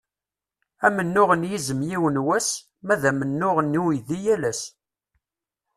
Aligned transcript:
Amennuɣ 0.85 1.29
n 1.35 1.47
yizem 1.49 1.81
yiwen 1.89 2.17
wass, 2.25 2.49
ma 2.85 2.95
d 3.01 3.03
amennuɣ 3.09 3.55
n 3.61 3.79
uydi 3.81 4.17
yal 4.25 4.43
ass. 4.51 4.61